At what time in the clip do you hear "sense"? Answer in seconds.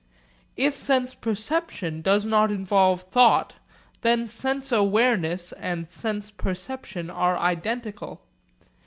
0.79-1.13, 4.27-4.71, 5.91-6.31